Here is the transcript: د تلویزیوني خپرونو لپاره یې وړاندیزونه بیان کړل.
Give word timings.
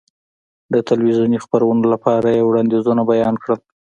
د 0.73 0.75
تلویزیوني 0.89 1.37
خپرونو 1.45 1.83
لپاره 1.93 2.27
یې 2.35 2.41
وړاندیزونه 2.45 3.01
بیان 3.11 3.35
کړل. 3.43 3.59